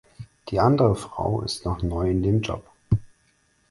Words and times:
Die 0.49 0.59
andere 0.59 0.95
Frau 0.95 1.41
ist 1.43 1.63
noch 1.63 1.83
neu 1.83 2.09
in 2.09 2.23
dem 2.23 2.41
Job. 2.41 2.67